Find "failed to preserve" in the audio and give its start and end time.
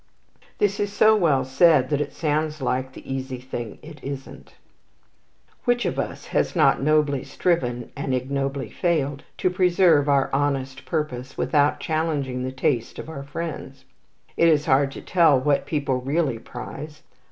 8.71-10.09